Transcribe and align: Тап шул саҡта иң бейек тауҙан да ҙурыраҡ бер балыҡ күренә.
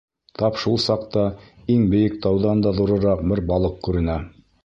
Тап 0.41 0.55
шул 0.61 0.79
саҡта 0.85 1.25
иң 1.75 1.83
бейек 1.91 2.17
тауҙан 2.25 2.65
да 2.67 2.73
ҙурыраҡ 2.79 3.23
бер 3.33 3.45
балыҡ 3.53 3.77
күренә. 3.89 4.19